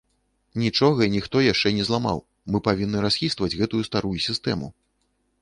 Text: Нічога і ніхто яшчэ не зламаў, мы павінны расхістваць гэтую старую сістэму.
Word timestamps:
Нічога 0.61 0.99
і 1.05 1.11
ніхто 1.15 1.43
яшчэ 1.47 1.73
не 1.79 1.83
зламаў, 1.89 2.23
мы 2.55 2.63
павінны 2.69 3.05
расхістваць 3.07 3.53
гэтую 3.61 3.83
старую 3.91 4.17
сістэму. 4.31 4.67